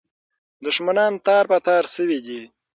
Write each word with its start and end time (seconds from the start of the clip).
دښمنان 0.65 1.13
تار 1.25 1.43
په 1.51 1.57
تار 1.67 1.83
سوي 1.95 2.19
دي. 2.25 2.41